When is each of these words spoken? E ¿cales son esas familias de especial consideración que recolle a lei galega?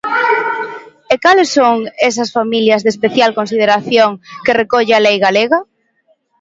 E 1.13 1.15
¿cales 1.23 1.49
son 1.57 1.77
esas 2.09 2.33
familias 2.37 2.83
de 2.83 2.91
especial 2.95 3.35
consideración 3.39 4.11
que 4.43 4.57
recolle 4.61 4.93
a 4.95 5.03
lei 5.05 5.17
galega? 5.25 5.59